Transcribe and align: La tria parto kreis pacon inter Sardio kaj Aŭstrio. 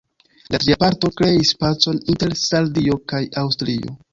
La 0.53 0.59
tria 0.63 0.77
parto 0.83 1.11
kreis 1.19 1.51
pacon 1.65 2.01
inter 2.15 2.35
Sardio 2.45 3.01
kaj 3.15 3.25
Aŭstrio. 3.45 3.97